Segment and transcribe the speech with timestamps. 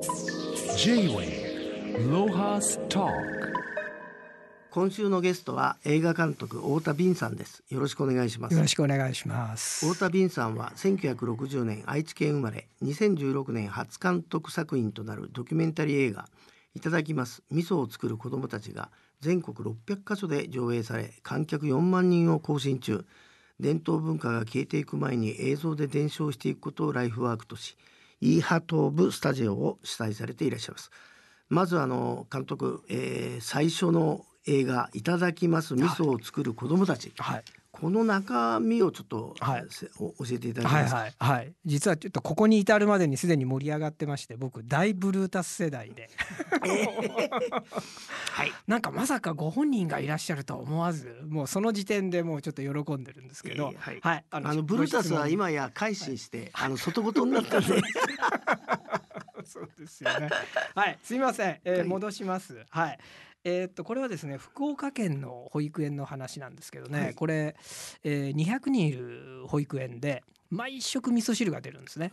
[0.00, 3.06] J-Way ロハスタ
[4.70, 7.62] 今週のゲストは映画監督太田敏さんです。
[7.68, 8.54] よろしくお願いします。
[8.54, 9.86] よろしくお願いします。
[9.86, 16.30] 太田敏さんは1960年愛知県生まれ2016年初監督作品となるドキュメンタリー映画
[16.74, 17.42] いただきます。
[17.50, 18.88] 味噌を作る子どもたちが
[19.20, 23.04] 全国600カ所で上映され観客4万人を更新中。
[23.58, 27.76] 伝統文化が消えていく前に映像で伝承していくことをライフワークとし
[28.20, 30.90] イーハトーブスタジオを主催されていらっしゃいます。
[31.48, 35.74] まずあの監督、えー、最初の映画いただきます。
[35.74, 37.44] 味噌を作る子どもたち、はい、
[37.80, 39.66] この中身をちょっと、はい、
[39.98, 46.10] 教えていただけますか、はいはい、はい、実はちょっとここに至るまでにすでに盛り上がってまして僕大ブルータス世代で、
[48.32, 57.80] はい、なんかまさかご本人がいらっしゃるとは思わずもうその時点でもうちょっと喜んでるんですけど、えー、はい、はい、あのブルータスは今や改心して、あの外事になったんで。
[59.42, 60.28] そうですよね。
[60.74, 60.98] はい。
[61.02, 62.64] すいません、えー、戻します。
[62.68, 62.98] はい
[63.44, 67.56] えー、っとこれはですね福岡県の保育園の話なんですけどね、はい、これ、
[68.04, 72.10] えー、200人いる保育園で毎食味噌汁が出るんですね。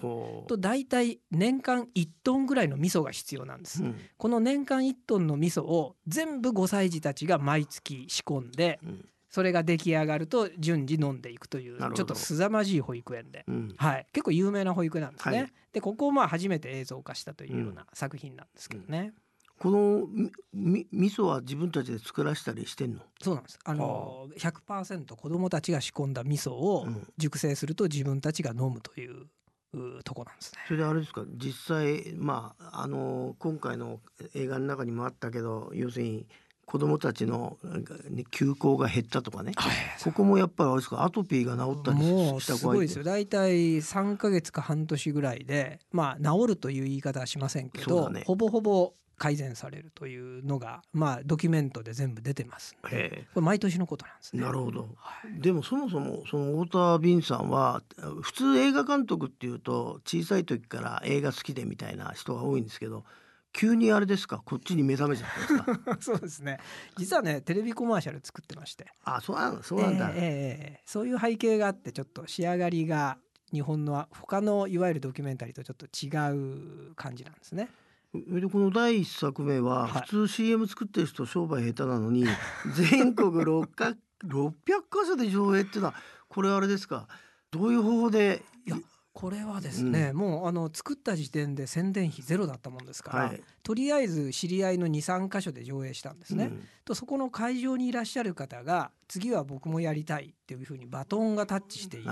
[0.47, 3.83] と大体年間1トンぐらいの味噌が必要なんです。
[3.83, 15.37] うん、この年間1トンの味噌を全部5歳児たちが毎月仕込んで、うん、それが出来上がると順次飲んでいくというちょっと凄まじい保育園で、うん、はい、結構有名な保育なんですね。
[15.37, 19.13] はい、でここをまあ初めて映像化したというような作品なんですけどね。
[19.59, 20.07] この
[20.53, 23.01] み味噌は自分たちで作らせたりしてんの？
[23.21, 23.59] そうなんです。
[23.63, 29.25] あの100%子供たちが仕込んだ味噌を熟成すると自分たちが飲むという
[30.03, 30.59] とこなんですね。
[30.67, 31.23] それであれですか？
[31.35, 33.99] 実際まああの今回の
[34.35, 36.27] 映画の中にもあったけど要するに
[36.67, 37.57] 子供たちの、
[38.09, 41.03] ね、休校が減ったとかね、はい、ここもやっぱりあれですか？
[41.03, 41.99] アトピーが治ったり
[42.41, 43.03] した子すごいですよ。
[43.03, 54.43] 大体3か月か半年ぐらいでまあ治るという言い方はしませんけど、ね、ほぼほぼ改善されるというのがまあドキュメントで全部出てますこれ毎年のことなんですね。
[54.43, 57.81] なるほど、はい、でもそもそもその太田敏さんは
[58.21, 63.03] 普通映画監督っていうと小さい時から映画好きでみたいな人が多いんですけど
[63.53, 64.39] 急にあれですか？
[64.45, 65.97] こっちに目覚めちゃったんですか？
[66.01, 66.59] そうですね。
[66.97, 68.85] 実はねテレビコマーシャル作ってまして。
[69.03, 73.17] あそうなんそうなんだ、えー、えー、そういう背景があってちょっと仕上がりが
[73.51, 77.69] 日本の他のいわゆるドキュメンタリーとちょっと違う感じなんですね。
[78.13, 82.25] でこの第一作目は普通 CM 作ってる人商売下手なのに
[82.73, 85.95] 全国 600, 600箇所で上映っていうのは
[86.27, 87.07] これあれですか？
[87.51, 88.43] どういう方法で？
[88.65, 88.77] いや
[89.13, 96.45] これはですね、うん、もうあの作った時点で宣伝費ゼロだったもんですから、はい、とりあえず知り合いの23箇所で上映したんですね。
[96.45, 102.09] うん、とそこの会場にいらっしゃる方が次は僕もやりたいっていうふうにバトンがタッチしていて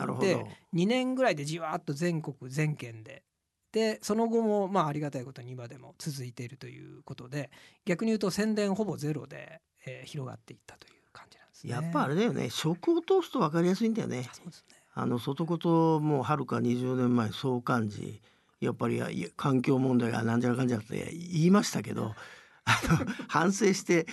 [0.74, 3.22] 2年ぐらいでじわっと全国全県で
[3.76, 7.52] でその後もまあありがたいことに今でも続いているということで
[7.84, 11.74] 逆に言うと宣伝ほぼゼロで、えー、広がっていったという感じなんですね。
[11.74, 14.30] やっぱあれだよね食を通すと分かりやすいんだよね。
[14.32, 18.22] そうですねあの外こともうはるか20年前そう感じ
[18.62, 22.16] やっぱり環境問題がなんじゃらかんじゃって言いましたけど
[22.64, 24.08] あの反省して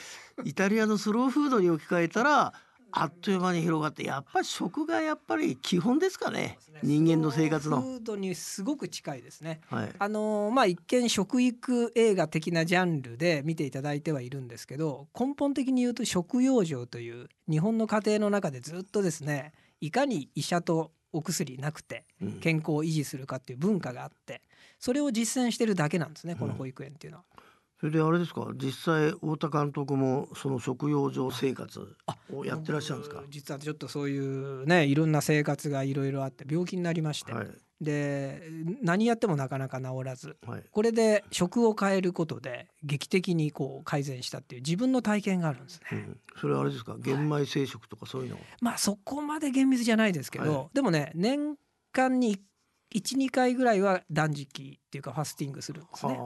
[0.44, 2.52] イタリアのスローフードに置き換えたら
[2.92, 7.80] あっという間に広がってやっぱり食がやっぱり基本ですかね、ね、人間の生活の。
[7.80, 9.60] フードにすごく近いですね。
[9.68, 22.04] はい、あのまあ一見食育映画的なジャンルで見ていただいてはいるんですけど根本的に言うと食養生という日本の家庭の中でずっとですねいかに医者とお薬なくて
[22.40, 24.42] 健康を維持するかっていう文化があって
[24.78, 27.24] それを実践してるだけなんですねこの保育園っていうのは。
[27.82, 28.46] それであれですか？
[28.54, 31.80] 実際太田監督もその食用上生活
[32.32, 33.24] をやってらっしゃるんですか？
[33.28, 37.48] 実はちょっとそういうねいろんな生活がいろいろあって病気になりまして、はい、
[37.80, 38.40] で
[38.82, 45.86] 何やってもなかなか治らず、はい、これで食を変えることで劇的にこう改善したっていう自分の体験があるんですね。
[45.90, 46.94] うん、それはあれですか？
[47.00, 48.42] 玄米生食とかそういうの、は？
[48.42, 51.56] い、まあそこまで厳密じゃないですけど、でもね年
[51.90, 52.40] 間に1
[53.00, 56.18] 12回ぐらいは断食っていうかファスティングするんですね。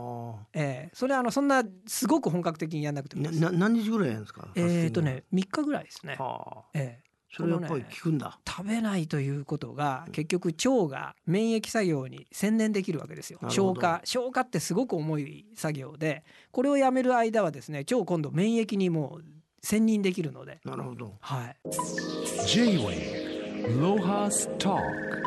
[0.55, 4.49] えー、それはあのそんなすごく本格的にやらなくてもな何日ぐらいやるんですか？
[4.55, 6.17] えっ、とね3日ぐらいですね。
[6.75, 7.07] えー
[7.37, 13.39] それやっぱり効くんだ、ね、食べないということが結局腸が免疫作業に専念できるわけですよ。
[13.51, 19.25] 消化消化ってすごく重い作業でこれをやめる間はですね腸今度免疫にもう
[19.63, 20.61] 専任できるので。
[20.65, 21.13] なるほど。
[21.21, 21.57] はい。
[22.47, 25.26] J-Way ロハスター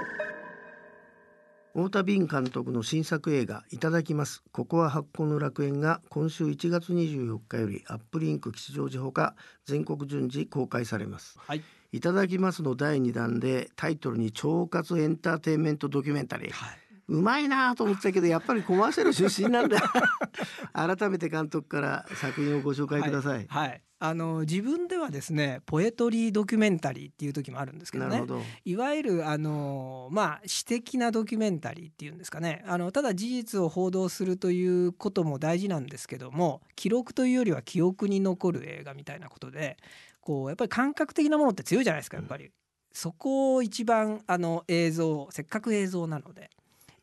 [1.74, 4.44] 太田敏監督の新作映画「いただきます。
[4.51, 9.36] ここは発酵の楽園」が今週1月24日よりアップリンク吉祥寺ほか
[9.66, 11.62] 全国順次公開されます、はい、
[11.92, 19.82] いただきますの第2弾でタイトルに腸活エンターテインメントドキュメンタリー、はいうまいなと思ってたけどやっぱりコマーシャル出身なんだ。
[20.74, 23.82] 改めて監督から作品をご紹介ください、はい、はい。
[24.02, 28.24] あの自分ではですねポエトリードキュメンタリーっていう時もあるんですけどね。
[28.64, 32.64] いわゆるあのまあ詩的なドキュメンタリーっていうんですかね。
[32.66, 39.78] あのただ事実を報道するということも大事なんですけども記録というよりは記憶に残る映画みたいなことで
[40.22, 42.46] こうやっぱり感覚的なものって強いじゃないですかやっぱり。
[42.46, 42.52] うん、
[42.94, 46.52] そこを一番あの映像せっかく映像なので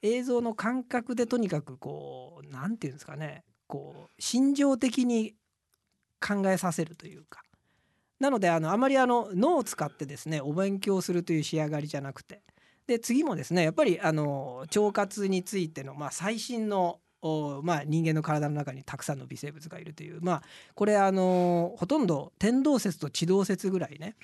[0.02, 3.44] 映像の感覚でとにかくこう何て言うんですかね。
[3.66, 5.34] こう心情的に
[6.20, 7.42] 考えさせるというか。
[8.18, 12.42] なのであのあまりあの脳を使ってですねお勉強するという仕上がりじゃなくて。
[12.86, 17.00] で次もですねやっぱりあの腸活についての、まあ、最新の
[17.62, 20.42] まあ、人間の体の中にたくさんの微生物がいるという、まあ、
[20.74, 24.14] これあのほとんど天動説と地動説ぐらいね。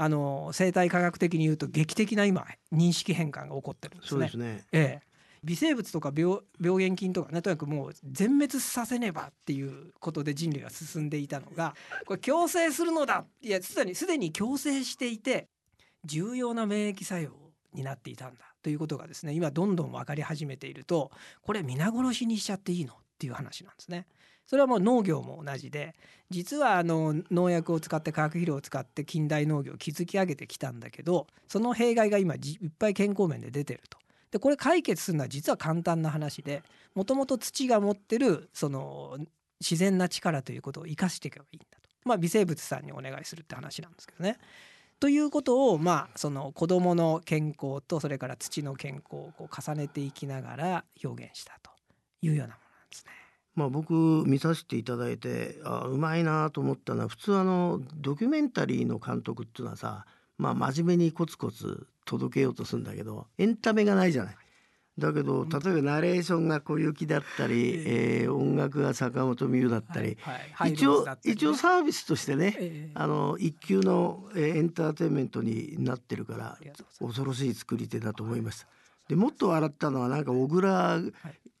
[0.00, 4.16] あの生態科学的に言うと劇的な今認識変換が起こってるんですね。
[4.16, 4.64] そうですね。
[4.70, 5.07] ええ、
[5.44, 11.74] 微生物とか病原菌とかねとにかくもう全滅させねばっていうことで人類が進んでいたのが
[12.06, 15.48] これ強制するのだいやすでにすでに強制していて
[16.04, 17.30] 重要な免疫作用
[17.74, 21.10] になっていたんだということがですね今どんどん分かり始めていると
[21.42, 24.06] これ皆殺しにしちゃっていいのっていう話なんですね。
[24.46, 25.94] それはもう農業も同じで
[26.30, 33.98] 実はあの農薬を使って化学肥料を使って近代農業を築き上げてきたんだけどその弊害が今いっぱい健康面で出てると。
[34.30, 36.62] でこれ解決するのは実は簡単な話で
[36.94, 39.18] もともと土が持ってるその
[39.60, 44.38] 自然な力ということを生かしていけばいいんだと、まあ、微生物さんにお願いするって話なんですけどね。
[45.00, 51.70] ということをまあその子どもの健康とそれから土の健康をこう重ねていきながら表現したと
[52.20, 53.12] いうようなものなんですね。
[53.54, 53.92] まあ、僕
[54.26, 60.04] 見させていただいてあうまいなと思ったのは普通あのドキュメンタリーの監督っていうのはさ
[60.38, 64.36] まあ真面目にコツコツ届けようとするんだけどエンタメがないじゃない。
[64.98, 76.58] だけど例えばナレーションが小雪だったり、えー、音楽が坂本美優だったり、はいはい、一応、ね、一応サービスとしてね、えー、あの一級のエンターテインメントになってるから
[76.98, 78.66] 恐ろしい作り手だと思いました。
[79.08, 81.00] でもっと笑ったのはなんか小倉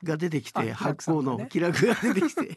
[0.04, 2.54] が出てきて、発行の気楽が出てきて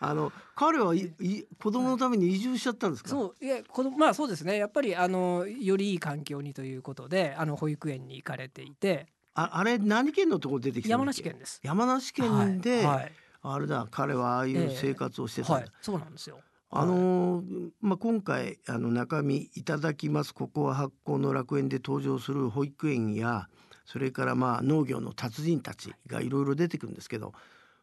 [0.00, 3.10] あの彼はいい子供のために移住しちゃったんですか？
[3.10, 4.56] そういや子供まあそうですね。
[4.56, 9.06] やっぱりあのよりいい環境にということであの保育園に行かれていて。
[9.34, 11.60] ああれ何県のところ出てきた山梨県です。
[11.62, 13.12] 山梨県で、はいはい、
[13.42, 15.60] あれだ彼はああいう生活をしてたんだ。
[15.60, 16.40] えーはい、そうなんですよ。
[16.70, 17.42] あの
[17.80, 23.48] まあ、今回あの中身いただきますここは発行の楽園で登場する保育園や
[23.86, 27.32] それからまあ農業の達人たちがいろいろ出てくるんですけど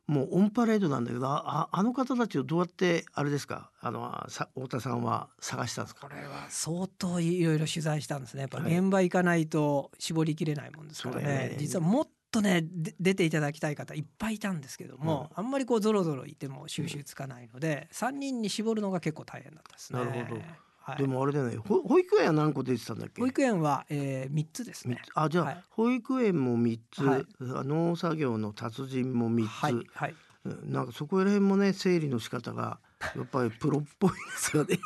[0.07, 3.71] もうオンパレードなんだけどああの方たちをどうやってあれですか？
[3.81, 6.07] あのさ太田さんは探したんですか？
[6.07, 8.41] これは相当いろいろ取材したんですね。
[8.41, 12.65] やっぱ現場行かないと絞りきれないもんですからね、はい、実はもっとね
[12.99, 19.99] 出ていただきたい方いっぱいいたんですけども、うん、あんまりこうぞろぞろいても収集つかないので、うん、3人に絞るのが結構大変だったですね。
[19.99, 20.41] なるほど
[20.87, 21.57] はい、でもあれだね。
[21.57, 23.19] 保育園は何個出てたんだっけ？
[23.19, 25.01] 保育園は、えー、3つですね。
[25.15, 30.15] あじゃあ、はい、保育園も3つ、はい、農作業の達人も3つ、はいはい、
[30.63, 32.79] なんかそこら辺もね整理の仕方が
[33.15, 34.77] やっぱりプロっぽいですよね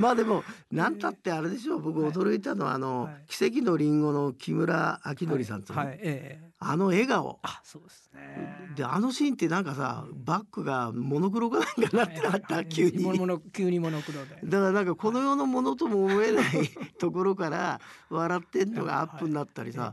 [0.00, 0.42] まあでも
[0.72, 1.80] 何たってあれでしょう。
[1.80, 5.86] 僕驚いたのはあの、はい、奇跡のりんごの木村明則さんと、はい。
[5.88, 7.38] はいえー、あの笑顔。
[7.42, 8.74] あそうですね。
[8.76, 13.04] であのシーンってなんかさバックがモノクロかなんかなってなった、急に。
[13.52, 14.40] 急にモノクロで。
[14.42, 16.44] だからなんかこの世のものとも思えない
[16.98, 19.92] ところから笑ってんのがアップになったりさ、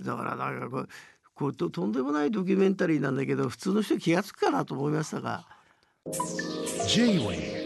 [0.00, 0.88] だからなんかこう
[1.34, 5.44] これととんでもないドキュメンタリーなんだけど普通の人気が付くかなと思いましたが。
[6.86, 7.59] J-Way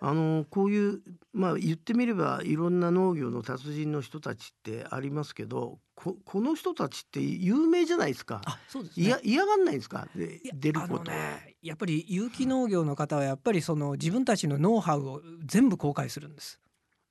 [0.00, 1.00] あのこういう
[1.32, 8.42] まあ言ってみればいろんな農業の達人の人たちってありますけどここの人たちって有名じゃないですか。
[8.44, 10.06] あそうですね、嫌嫌がんないんですか？
[10.14, 16.60] で出ること、ね、やっぱり有機農業の方はやっぱりその自分たちのノウハウを全部公開するんです。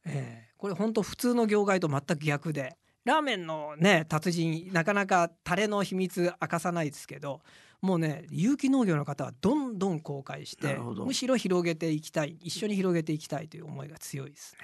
[0.05, 2.77] えー、これ本当普通の業界と全く逆で。
[3.05, 7.41] ラーメンのね達人なかなかタレの秘密明かさないですけど
[7.83, 14.59] もうね有機農業の方はどんどん公開してむしろ広げていきたい一緒に広げていきたいという思いが強いですね。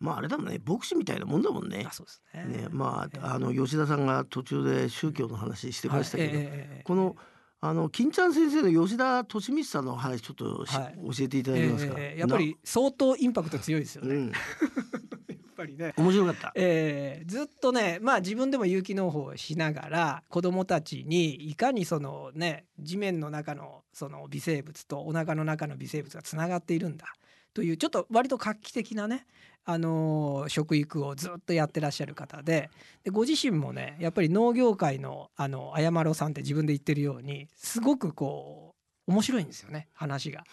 [0.00, 1.86] まああれだもんね牧師みたいなもんだもんね。
[2.34, 2.44] ね。
[2.44, 7.14] ねまあ、あの吉田さんが途中で宗教の話してましたけど、はいえー、この
[7.60, 14.14] あの金ちゃん先生の吉田利光さんの話ちょっと、はい、教えていただけますか、えー、やっぱり相当インパクト強いですよね。
[14.16, 14.32] うん
[15.54, 27.06] ぱりね面白かった、えー、ずっとねまあ自分でも有機農法をしながら子どもたちにいかにそのね地面の中のその微生物とお腹の中の微生物がつながっているんだ
[27.54, 29.26] というちょっと割と画期的なね
[29.64, 32.68] あの食育をずっとやってらっしゃる方で
[33.02, 38.74] でご自身もねやっぱり農業界のあのあやまろさんって自分で言ってるようにすごくこ
[39.08, 40.44] う面白いんですよね話が。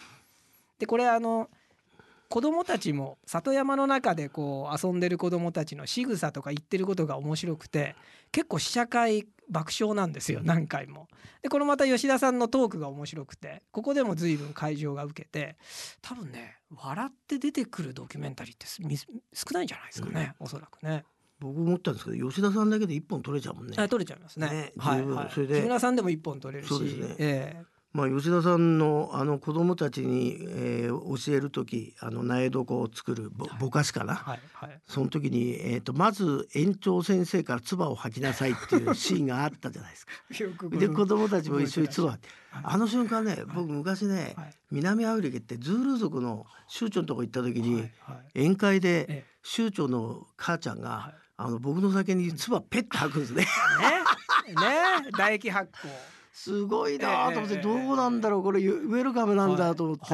[0.78, 1.48] でこれあの
[2.32, 7.94] 子供たちも里山の中でこう遊んでる子供たちの仕草とか言ってることが面白くて
[8.30, 11.08] 結構試写会爆笑なんですよ何回も。
[11.42, 15.58] でこのまた吉田さんのトークが面白くてここでも随分会場が受けて
[16.00, 19.06] 多分ね笑って出てくるドキュメンタリーってみ少
[19.52, 21.04] ないんじゃないですかね、おそらくね。
[21.38, 23.74] 僕思ったんですけど吉田さんだけで一本取れちゃうもんね。
[23.76, 24.48] あ取れちゃいますね。
[24.48, 33.58] ねはい、十分はい、それで木村さんでも一本取れるし、そうですねええまあ、吉田さんのあの子供たちに、えー教える時あの苗床を作るぼはい。
[33.58, 34.80] ぼかしかな、はいはい。
[34.86, 40.12] その時に、えー、とまず園長先生から唾を吐きなさいっていう シーンがあったじゃないですか。
[40.70, 44.54] で子供たちも一緒に唾をてはいあの瞬間ね僕昔ね、はい。
[44.70, 48.40] 南アフリカってズールー族の酋長のとこ行った時に、はいはい。
[48.40, 49.24] 宴会でええ。
[49.42, 51.14] 酋長の母ちゃんが、はい。
[51.36, 53.42] あの僕の酒に唾ペッて吐くんですね。
[53.42, 54.54] ね。
[54.54, 55.10] ね。
[55.12, 55.88] 唾液発酵。
[56.32, 60.04] すごいなと思って、ええどうなんだろうこれウェルカムなんだと思って、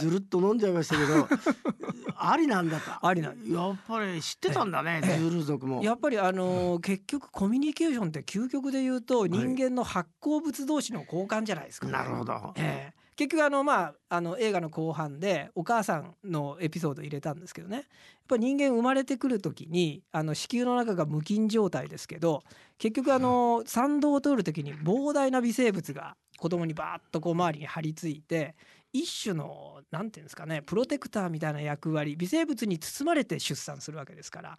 [0.00, 1.28] ずるっと飲んじゃいましたけど
[2.18, 3.06] ありなんだと。
[3.06, 5.82] ありなんやっぱり知ってたんだね、ええズール族も。
[5.82, 12.52] やっぱりあのー結局コミュニケーションって究極で言うと人間の発酵物同士の交換じゃないですか、なるほど。
[12.56, 17.76] ええ結局あのまああの映画の後半でお母さんのエピソード入れたんですけどね。
[17.76, 17.84] やっ
[18.26, 22.42] ぱ人間生まれてくる時にあの子宮の中が無菌状態ですけど
[22.78, 28.56] 結局あの産道を通る時に膨大な微生物が子供にバーッとこう周りに張り付いて
[28.92, 34.58] 一種のなんていうんですかねプロテクターみたいな役割微生物に包まれて出産するわけですから。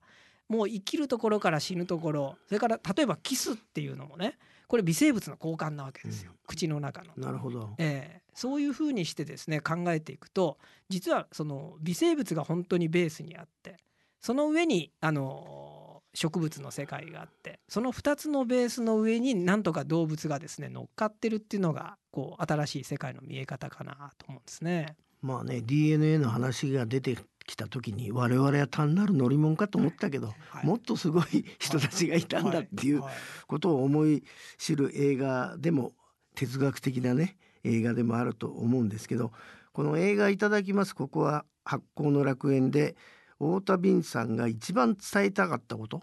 [0.49, 7.13] もう生きるところから死ぬところそれから例えばキスっていうのもねこれ微生物の交換なわけですよ、口の中の。
[7.15, 7.75] なるほど。
[7.77, 10.57] ええそういうふうにしてですね考えていくと
[10.89, 13.77] 実はその微生物が本当にベースにあって
[14.21, 24.95] その上にあの植物の世界があってその2つのベースの上になんとか動物がですね乗っかってるっていうのがこう新しい世界の見え方かなと思うんですね。
[25.21, 30.65] まあね DNA の話が出てきた時に我々は単なる乗り物かと思ったけど、はい。
[30.65, 33.13] もっとすごい人たちがいたんだっていうはい。
[33.47, 34.23] ことを思い
[34.57, 35.93] 知る映画でも
[36.35, 39.31] 哲学的なね映画でもあると思うんですけど
[39.71, 40.95] この映画いただきます。
[40.95, 42.95] ここは発酵の楽園で
[43.39, 46.01] 太田敏さんが一番伝えたかったこと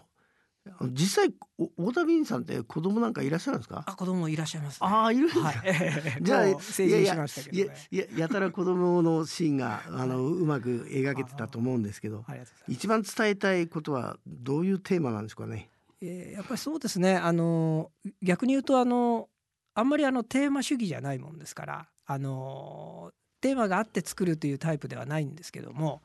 [0.91, 1.33] 実際
[1.77, 3.83] お太田敏さんって子供なんかいらっしゃるんですか？
[3.85, 4.87] あ子供いらっしゃいます、ね。
[4.89, 7.77] ああいるんですか、はい、え えじゃあ 成人しましたけいやどね。
[7.91, 12.25] いややたら子供のシーンがあのうまく描けてたと思うんですけど。
[12.67, 15.69] 一番伝えたいことはどういうテーマなんですかね？
[16.01, 17.91] えーやっぱりそうですねあの
[18.23, 19.29] 逆に言うとあの
[19.75, 26.01] あんまりあのテーマ主義じゃないもんですからあのテーマがあって作るというタイプではないんですけども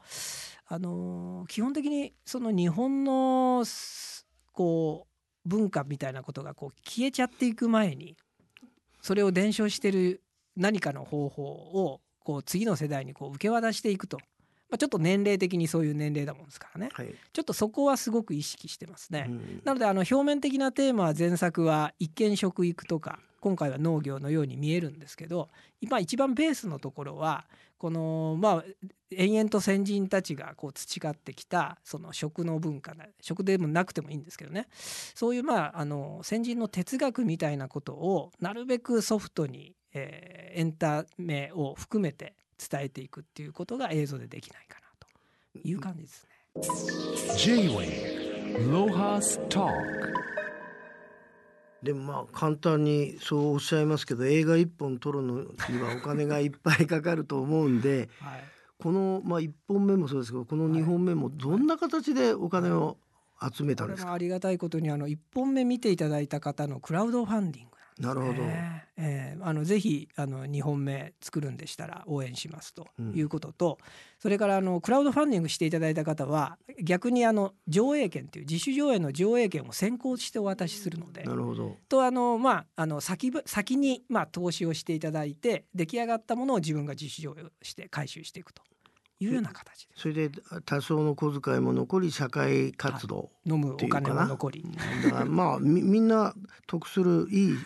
[0.68, 4.15] あの基本的にその日本のす
[4.56, 5.06] こ
[5.44, 8.16] う文化みたいなことがこう消えちゃっていく前に
[9.02, 10.22] それを伝承してる
[10.56, 14.18] 何かの方法をこう次の世代にこう受け渡していくと、
[14.68, 17.14] まあ、ちょっと年齢的にそういう年齢だもんですからねはい。
[17.32, 19.26] ちょっとそこはすごく意識してますね。
[19.28, 25.48] うんなのであの表面的なテーマは前作は一見食育とか今回は農業のように見えるんですけど
[25.80, 27.46] 今一番ベースのところは
[27.78, 28.64] このまあ
[29.10, 42.34] 延々と先人たちがこう培ってきたその食の文化な食でもなくてもいいんですけどねそういうまああの先人の哲学みたいなことをなるべくソフトに、えーエンタメを含めて
[42.70, 45.06] 伝えていくっていうことが映像でできないかなと。
[45.68, 46.30] いう感じですね。
[47.36, 49.72] J-Way Lohas Talk
[51.82, 55.48] でもまあ簡単にそうおっしゃいますけど映画一本撮るのに
[55.80, 58.40] はお金がいっぱいかかると思うんで はい。
[58.78, 62.98] このまあ一本目もそうですけどこの二本目もどんな形でお金を
[63.54, 64.02] 集めたんですか？
[64.04, 68.32] これもありがたいことにあの1本目見ていただいた方のクラウドファンディングなるほど。
[68.44, 73.78] ねえーあのぜひあの2本目作るんでしたら応援しますということと、
[74.18, 81.76] それからあのクラウドファンディングしていただいた方は逆にあの上映権っていう自主上映の上映権を先行してお渡しするのでなるほど。
[81.88, 88.62] とあのまああの先ぶ先にまあ投資をしていただいて出来上がったものを自分が自主上映をして回収していくと
[89.18, 90.30] いうような形でそれで
[90.64, 93.30] 多少の小遣いも残り社会活動。
[93.46, 94.64] 飲むお金も残り。
[95.04, 96.34] だからまあみみんな
[96.66, 97.56] 得するいい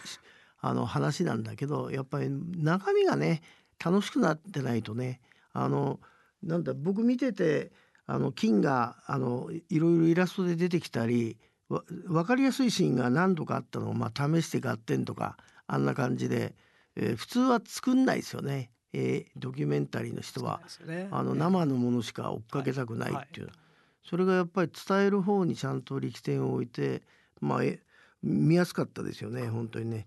[0.60, 3.42] あの話なんだけどやっぱり中身がね
[3.84, 5.20] 楽しくなってないとね
[5.52, 6.00] あの
[6.42, 7.72] なんだ僕見てて
[8.06, 11.38] あの金があのいろいろイラストで出てきたり
[11.68, 16.54] わ分かりやすいシーンが何度かあったのを、まあ、試して合点とかあんな感じで、
[16.96, 18.70] えー普通は作んないですよね。
[18.92, 21.08] えードキュメンタリーの人はね。
[21.10, 23.50] あの生のものしか追っかけたくないっていう、
[24.08, 27.02] それがやっぱり伝える方にちゃんと力点を置いて
[27.40, 27.80] まあえ
[28.22, 30.06] 見やすかったですよね本当にね。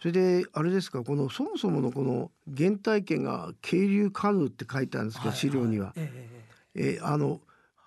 [0.00, 6.30] それであれですかこのそもそものこの原体験が渓流カヌーって書いてあるんですけど、はい資料には、ええ
[6.74, 7.40] えええーあの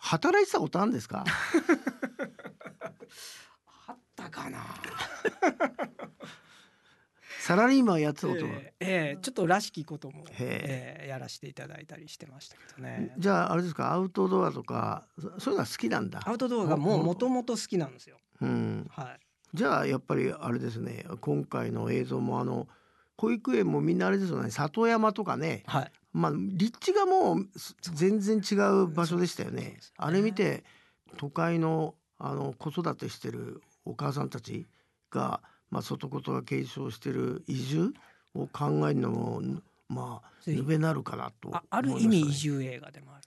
[0.05, 1.23] 働いてたことあるんですか？
[3.87, 4.59] あったかな？
[7.45, 13.13] サラリーマンやってたことは、ええええちょっとらしきことも、へええやらせていただいたりしてましたけどね。
[13.17, 13.91] じゃああれですか？
[13.91, 18.15] アウトドアとかそそういうのは好きなんだアウトドアがもうもともと好きなんですよ。
[18.41, 19.19] うん、はい。
[19.53, 22.69] じゃあやっぱりあれですね今回の映像もあの
[23.17, 25.91] 保育園もみんなあれですよね里山とかねはい。
[26.13, 30.63] まあ立地がもうす全然違う場所でしたよねねあれ見て
[31.17, 34.65] 都会のあの子育てしてるお母さんたち
[35.11, 35.41] が、
[35.73, 37.93] まあ、外ことが継承してる移住
[38.35, 39.41] を考えるのも
[39.89, 43.23] まあぬべなるかなと思いあある意味移住映画でもある。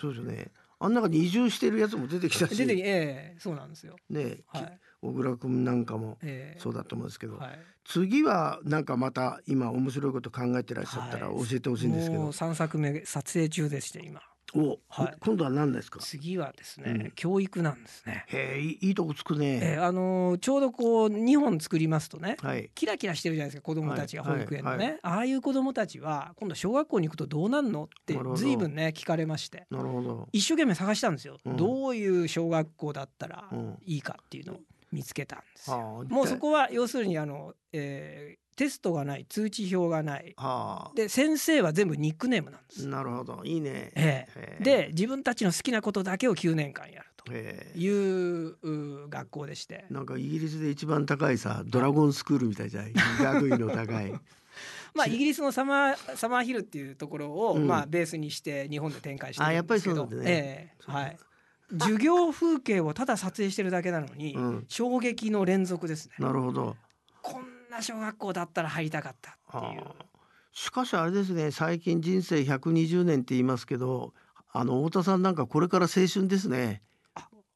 [0.00, 3.96] そうですよねあん中に移住してるやつも出てきたし出てきええそうなんですよ。
[4.08, 4.78] ねはい。
[5.02, 7.58] 小倉君なんかもええそうだと思うんですけど、はい。
[7.84, 14.20] 次はなんかまた今面白いこと考えてらっしゃったらはい教えてほしいんですけど、もう三作目撮影中でして今。
[14.54, 15.16] お、はい。
[15.20, 16.00] 今度は何ですか？
[16.00, 17.10] 次はですね、うん。
[17.12, 18.24] 教育なんですね。
[18.28, 22.70] へえいいいいとこつくね、えーあのーちょうどこう2本作りますとねはい。
[22.74, 24.92] キラキラしてるじゃないですか子供たちがはい保育園のね、はい。
[24.94, 28.36] はああいう子供たちは今度小学校に行くとどうなんのってなるほど。
[28.36, 29.66] 随分ね聞かれまして。
[29.70, 30.28] なるほど。
[30.32, 31.56] 一生懸命探したんですよ、うん。
[31.56, 33.78] どういう小学校だったらうん。
[33.84, 34.60] いいかっていうのを
[34.92, 35.76] 見つけたんですよ。
[35.76, 36.04] はあ。
[36.04, 40.34] もうそこは要するにあの、えーテストがない通知表がない。
[40.36, 42.86] はで先生は全部ニックネームなんです。
[42.86, 43.40] あなるほど。
[43.44, 43.92] いいね。
[43.94, 44.64] えへえ。
[44.64, 49.84] で自分たちの好きなことだけを9年間やるというう学校でして。
[49.90, 52.92] なんかイギリスで一番高いさドラゴンスクールみたいじゃない？
[53.22, 54.12] 学位の高い。
[54.92, 57.66] まあイギリスのサマーサマーヒルっていうところを、うん。
[57.68, 60.30] まあベースにして日本で展開してあやっぱりるんですけど、ね。
[60.30, 60.90] ええ。
[60.92, 61.16] はい。
[61.78, 64.64] 授業風景をただ撮影してるだけなのに、うん。
[64.68, 66.14] 衝撃の連続ですね。
[66.18, 66.76] なるほど。
[67.22, 69.82] こんな小学校だったら入りたかったっていう。
[69.82, 70.04] はあ
[70.52, 74.12] しかしあれですね最近人生120年って言いますけど
[74.52, 76.82] あの太田さんなんかこれから青春ですね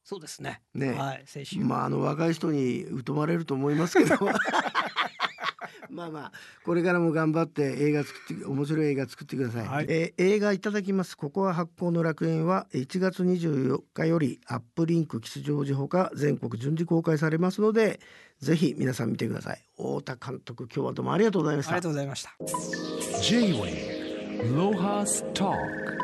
[0.03, 0.61] そうですね。
[0.73, 1.65] ねはい、青春。
[1.65, 4.15] まああの若い人に疎まれると思いますけど
[5.93, 6.31] まあまあ
[6.65, 9.85] これからも頑張って映画作って面白い映画作ってください、はい。
[9.89, 11.15] えー映画いただきます。
[11.15, 17.99] ここは発行の楽園は1月24日よりアップリンク吉祥寺ほか全国順次公開されますので
[18.39, 19.63] ぜひ皆さん見てください。
[19.75, 21.71] 太田監督今日はどうもありがとうございました。
[21.73, 22.31] ありがとうございました。
[23.21, 24.03] J-Wave
[24.55, 26.02] Lohas Talk